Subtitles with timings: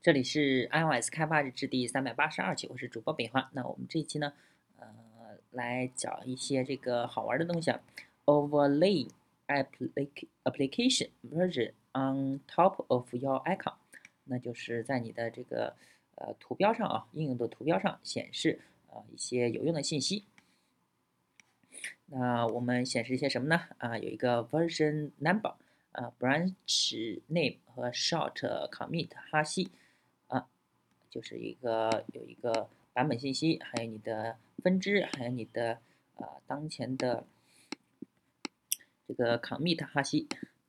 [0.00, 3.50] 这里是 iOS 开发日志第三百八十二期，我是主播北华。
[3.52, 4.32] 那我们这一期呢，
[4.78, 4.86] 呃，
[5.50, 7.80] 来讲一些这个好玩的东西啊。
[8.24, 9.08] Overlay
[9.48, 13.74] application version on top of your icon，
[14.22, 15.74] 那就是在你的这个
[16.14, 18.60] 呃图标上啊，应用的图标上显示
[18.92, 20.24] 呃一些有用的信息。
[22.06, 23.62] 那我们显示一些什么呢？
[23.78, 25.54] 啊，有一个 version number，
[25.90, 28.34] 啊，branch name 和 short
[28.70, 29.72] commit 哈希。
[31.10, 35.78] 就是一个有一个版本信息，还有你的分支，还有你的
[36.16, 37.24] 啊当前的
[39.06, 40.28] 这个 commit 哈希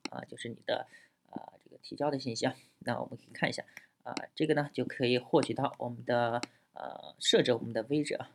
[0.10, 0.88] 啊，就是你的
[1.30, 2.56] 啊这个提交的信息啊。
[2.80, 3.64] 那我们可以看一下
[4.04, 6.42] 啊，这个呢就可以获取到我们的
[6.74, 8.32] 呃设置我们的位置啊。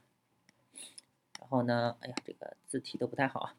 [1.40, 3.54] 然后呢，哎呀，这个字体都不太好啊。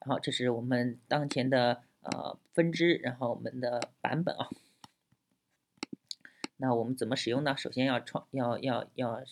[0.00, 4.48] 然后这是我们当前的呃分支，然后我们的版本啊。
[6.56, 7.56] 那我们怎么使用呢？
[7.56, 9.22] 首先要创要要要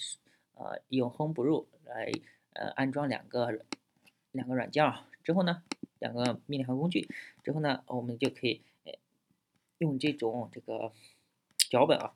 [0.54, 2.10] 呃用 Homebrew 来
[2.54, 3.64] 呃安装两个
[4.32, 5.62] 两个软件儿，之后呢
[6.00, 7.08] 两个命令行工具，
[7.44, 8.62] 之后呢我们就可以
[9.78, 10.92] 用这种这个
[11.70, 12.12] 脚本啊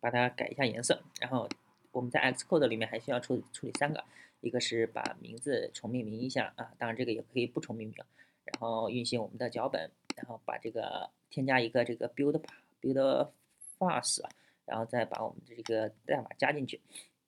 [0.00, 1.48] 把它改一下颜色，然后
[1.90, 4.04] 我们在 Xcode 里面还需要处处理三个，
[4.40, 7.96] 一个是把名字重命名一下啊，当然这个也可以不重命名，
[8.44, 12.40] 然后运行我们的脚本，然后把这个添加一个这个 build
[12.80, 13.30] build
[13.78, 14.24] Fast，
[14.64, 16.80] 然后再把我们的这个代码加进去。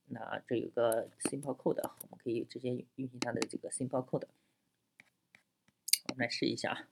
[0.07, 4.27] 那这有个 Simple Code，我们可以直接运行它的这个 Simple Code。
[6.09, 6.89] 我们来试一下啊，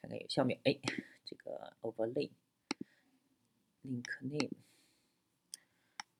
[0.00, 0.60] 看看有效没有？
[0.64, 0.76] 哎，
[1.24, 2.30] 这个 Overlay
[3.84, 4.50] Link Name，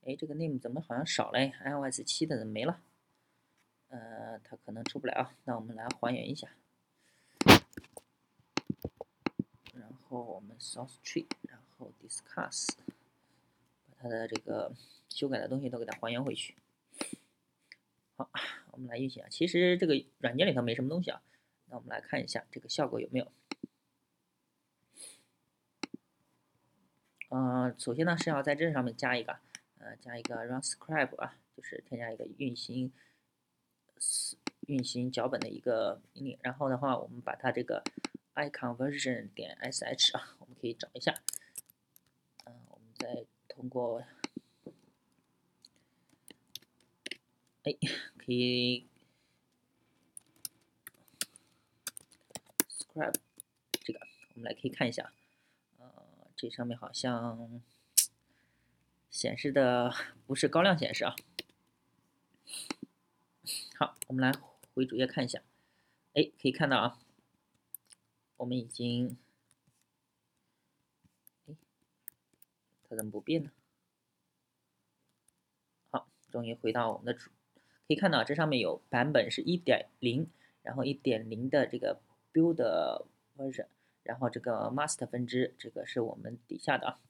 [0.05, 2.81] 哎，这个 Name 怎么好像少了？iOS 七的怎么没了？
[3.89, 5.37] 呃，它可能出不来啊。
[5.45, 6.49] 那我们来还原一下，
[9.73, 11.27] 然后我们 Source Tree。
[12.15, 12.69] discuss，
[13.89, 14.73] 把它的这个
[15.09, 16.55] 修改的东西都给它还原回去。
[18.17, 18.31] 好，
[18.71, 19.29] 我们来运行啊。
[19.29, 21.21] 其实这个软件里头没什么东西啊。
[21.67, 23.33] 那我们来看一下这个效果有没有。
[27.31, 29.37] 嗯，首先呢是要在这上面加一个，
[29.79, 32.93] 呃，加一个 run script 啊，就是添加一个运行
[34.67, 36.39] 运行脚本的一个命令。
[36.43, 37.83] 然后的话，我们把它这个
[38.35, 41.21] icon version 点 sh 啊，我们可以找一下。
[43.05, 44.03] 再通过，
[47.63, 47.75] 哎，
[48.17, 48.87] 可以
[52.67, 53.15] ，scrab，
[53.73, 54.01] 这个，
[54.35, 55.13] 我们来可以看一下，
[55.77, 55.87] 呃，
[56.35, 57.63] 这上面好像
[59.11, 59.95] 显示的
[60.27, 61.15] 不是高亮显示啊。
[63.79, 64.33] 好，我们来
[64.73, 65.43] 回主页看一下，
[66.15, 66.99] 哎，可以看到啊，
[68.39, 69.19] 我们已经。
[72.97, 73.51] 怎么不变呢？
[75.91, 77.31] 好，终于回到我们的主，
[77.87, 80.29] 可以看到这上面有版本是一点零，
[80.63, 82.01] 然后一点零的这个
[82.33, 82.57] build
[83.37, 83.67] version，
[84.03, 87.01] 然后这个 master 分支，这个是我们底下的啊。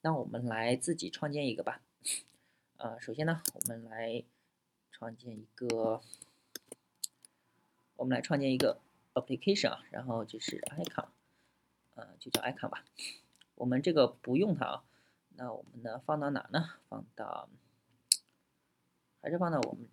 [0.00, 1.82] 那我们来自己创建一个吧。
[2.76, 4.22] 呃，首先呢，我们来
[4.92, 6.00] 创建一个，
[7.96, 8.80] 我们来创建一个
[9.14, 11.08] application 啊，然后就是 icon，
[11.96, 12.84] 呃，就叫 icon 吧。
[13.56, 14.84] 我们这个不用它啊。
[15.40, 16.68] 那我们呢放到哪呢？
[16.88, 17.48] 放到
[19.22, 19.88] 还是放到我们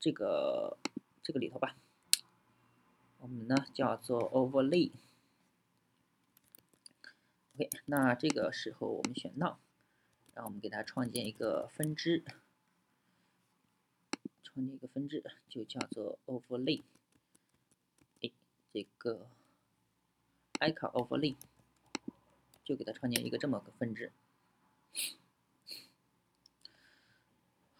[0.00, 0.76] 这个
[1.22, 1.76] 这个里头吧。
[3.20, 4.90] 我们呢叫做 overlay。
[7.54, 9.56] OK，那这个时候我们选 n o n
[10.34, 12.24] 然后我们给它创建一个分支，
[14.42, 16.82] 创建一个分支就叫做 overlay。
[18.20, 18.32] 哎，
[18.72, 19.28] 这个
[20.54, 21.36] icon overlay
[22.64, 24.10] 就给它创建一个这么个分支。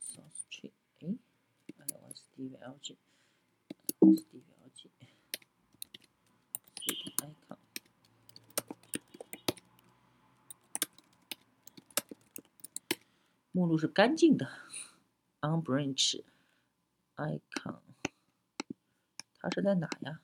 [0.00, 1.16] source tree，哎
[1.76, 2.96] ，lsdlg。
[13.60, 14.50] 目录是干净的
[15.42, 16.24] ，unbranch
[17.16, 17.80] icon，
[19.38, 20.22] 它是在哪呀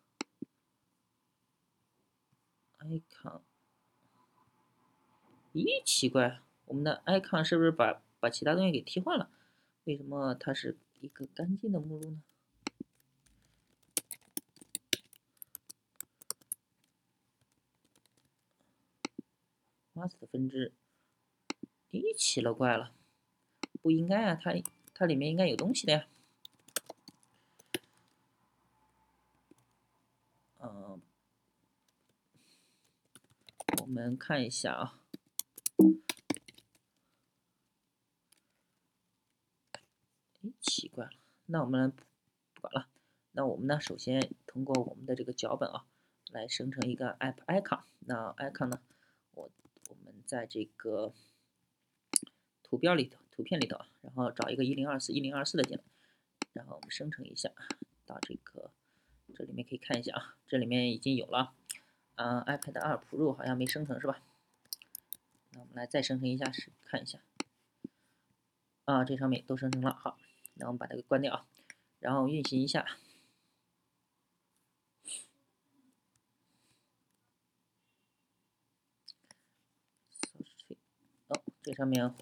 [2.79, 3.43] ？icon，
[5.53, 9.31] 咦，奇怪，我们的 icon 是不是把把其他东西给替换了？
[9.85, 12.23] 为什么它是一个干净的目录呢
[19.93, 20.73] ？master 分支，
[21.91, 22.96] 咦，奇了怪了，
[23.87, 24.53] 不应该啊，它
[24.93, 26.09] 它里面应该有东西的呀。
[30.59, 31.01] 嗯，
[33.81, 34.99] 我们看一下啊，
[40.61, 41.13] 奇怪了，
[41.47, 41.93] 那我们
[42.55, 42.89] 不管了，
[43.31, 45.87] 那我们呢，首先通过我们的这个脚本啊，
[46.33, 48.81] 来生成一个 app icon，那 icon 呢？
[49.35, 49.49] 我
[49.89, 51.15] 我们在这个
[52.65, 55.83] 图标里头、图片里头，然后找一个一零二四一零二四的进来，
[56.55, 57.51] 然后我们生成一下，
[58.07, 58.71] 到这个
[59.35, 61.55] 这里面可以看一下啊，这里面已经有了啊，
[62.15, 64.23] 嗯，iPad 二 Pro 好像没生成是吧？
[65.53, 67.19] 那我们来再生成一下，是看一下，
[68.87, 70.19] 啊，这上面都生成了，好，
[70.55, 71.47] 那我们把它给关掉啊，
[72.01, 72.87] 然后运行一下。
[81.29, 82.15] 哦这上面，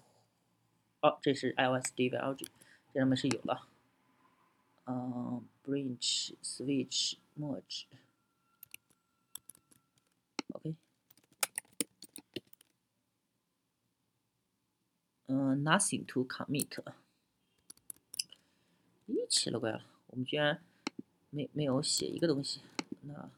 [1.05, 2.47] 哦，这是 iOS develop，
[2.91, 3.67] 这上面是有了，
[4.87, 7.95] 嗯，branch switch merge，OK，
[15.27, 16.83] 嗯，nothing to commit，
[19.07, 20.59] 咦，奇了怪了，我们居然
[21.29, 22.61] 没没有写一个东西，
[23.01, 23.29] 那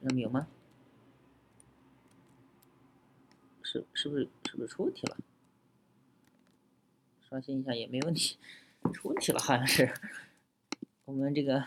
[0.00, 0.48] 这上面有吗？
[3.74, 5.16] 是是不是是不是出问题了？
[7.28, 8.38] 刷新一下也没问题，
[8.92, 9.92] 出问题了好像是。
[11.06, 11.64] 我们这个，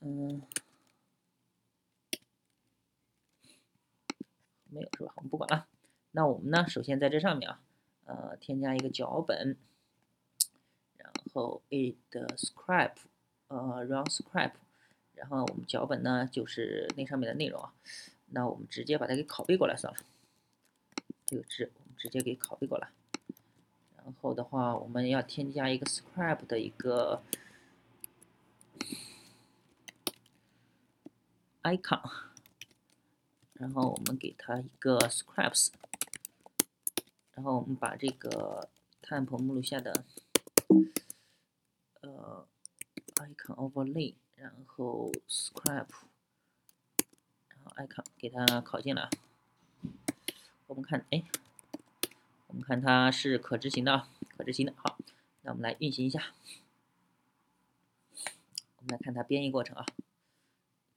[0.00, 0.42] 嗯，
[4.64, 5.12] 没有是吧？
[5.14, 5.68] 我们不管了。
[6.10, 6.68] 那我们呢？
[6.68, 7.62] 首先在这上面啊，
[8.06, 9.56] 呃，添加一个脚本，
[10.96, 11.94] 然后 it
[12.36, 12.96] script。
[13.48, 14.52] 呃，run script，
[15.14, 17.72] 然后我们脚本呢就是那上面的内容啊，
[18.26, 19.98] 那我们直接把它给拷贝过来算了，
[21.24, 22.90] 这个值我们直接给拷贝过来，
[23.96, 27.22] 然后的话我们要添加一个 script 的一个
[31.62, 32.10] icon，
[33.54, 35.70] 然后我们给它一个 scripts，
[37.32, 38.68] 然后我们把这个
[39.02, 40.04] temp 目录下的。
[43.54, 45.86] Overlay，然后 Scrap，
[47.48, 49.08] 然后 icon 给它拷进来。
[50.66, 51.24] 我们看，哎，
[52.48, 54.74] 我们看它是可执行的啊，可执行的。
[54.76, 54.98] 好，
[55.42, 56.34] 那我们来运行一下。
[58.76, 59.86] 我们来看它编译过程啊。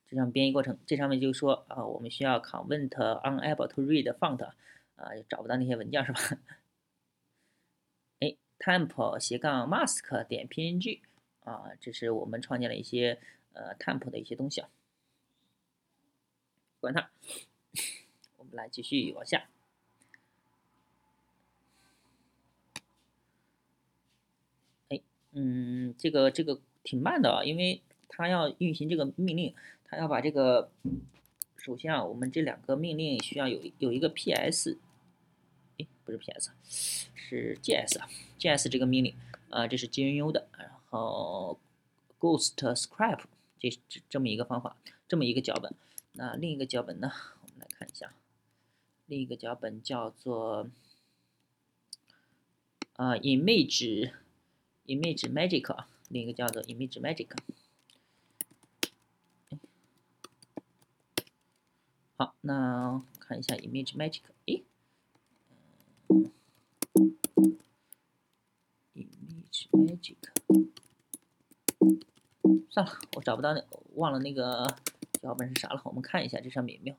[0.08, 4.44] 这上编译过程，这上面就说啊，我们需要 convert unable to read font，
[4.98, 6.20] 啊，找不到那些文件是吧？
[8.20, 11.00] 哎，temp 斜杠 mask 点 png。
[11.44, 13.20] 啊，这是我们创建了一些
[13.54, 14.70] 呃 temp 的一些东西啊，
[16.80, 17.10] 关它。
[18.38, 19.50] 我们来继续往下。
[24.90, 25.00] 哎，
[25.32, 30.70] 嗯，这个这个挺慢的啊，因为它要运行这个命令，它要把这个
[31.58, 34.78] 首先啊，我们这两个命令需要有有一个 ps，
[35.80, 36.50] 哎，不是 ps，
[37.16, 39.16] 是 gs 啊，gs 这个命令
[39.50, 40.48] 啊，这是 GNU 的。
[40.92, 41.58] 哦
[42.20, 43.24] ，Ghost Script
[43.60, 45.74] 这这这么一个方法，这么一个脚本。
[46.14, 47.12] 那另一个脚本呢？
[47.42, 48.14] 我们来看一下，
[49.06, 50.70] 另一个脚本叫做
[52.98, 54.12] 啊，Image
[54.86, 57.30] Image Magic，啊另一个叫做 Image Magic。
[62.18, 64.64] 好，那看一下 Image Magic，诶。
[72.72, 73.62] 算了，我找不到那，
[73.96, 74.66] 忘了那个
[75.22, 75.82] 脚本是啥了。
[75.84, 76.96] 我们看一下这上面有没有。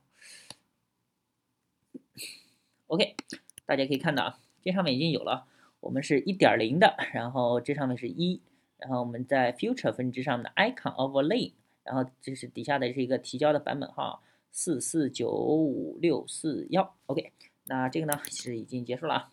[2.89, 3.17] OK，
[3.65, 5.47] 大家可以看到啊，这上面已经有了。
[5.81, 8.43] 我们是一点零的，然后这上面是一，
[8.77, 16.95] 然后我们在 Future 分支上面的 Icon Overlay，然后这是底下的是一个提交的版本号四四九五六四幺。
[17.07, 17.33] OK，
[17.65, 19.33] 那这个呢是已经结束了啊。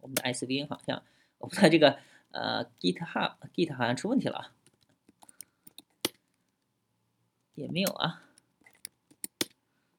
[0.00, 1.00] 我们的 SVN 好像
[1.38, 2.00] 我们的这个
[2.32, 4.55] 呃 GitHub Git 好像出问题了。
[7.56, 8.22] 也没有啊。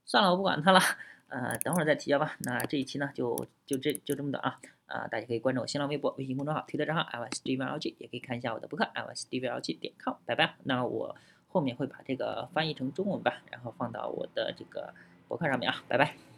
[0.06, 0.80] 算了，我不管他了，
[1.28, 2.38] 呃，等会儿再提交吧。
[2.40, 3.36] 那这一期呢，就
[3.66, 4.60] 就这就这么的啊。
[4.86, 10.56] 啊，大家可以关注我新浪微博、微信公众号、推特账号 lsdvlg，也可以看一下我的博客 lsdvlg 点 com，拜拜。
[10.64, 11.14] 那我
[11.50, 14.94] 后面会把这个翻译成中文吧，然后放到我的这个
[15.28, 16.37] 博客上面啊，拜拜。